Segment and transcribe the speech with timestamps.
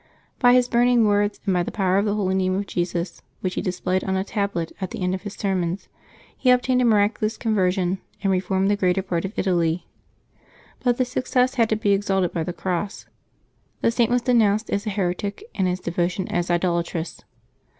[0.39, 3.53] By his burning words and by the power of the Holy Name of Jesus, which
[3.53, 5.89] he displayed on a tablet at the end of his sermons,
[6.35, 9.85] he obtained miraculous conversions, and reformed the greater part of Italy.
[10.79, 13.05] But this success had to be exalted by the cross.
[13.81, 17.21] The Saint was denounced as a heretic and his de votion as idolatrous.